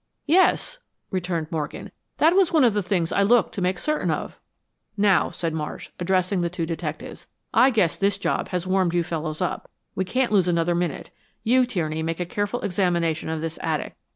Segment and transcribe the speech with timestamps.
[0.25, 0.79] "Yes,"
[1.11, 1.91] returned Morgan.
[2.17, 4.39] "That was one of the things I looked to make certain of."
[4.97, 9.41] "Now," said Marsh, addressing the two detectives, "I guess this job has warmed you fellows
[9.41, 9.69] up.
[9.93, 11.11] We can't lose another minute.
[11.43, 13.95] You, Tierney, make a careful examination of this attic.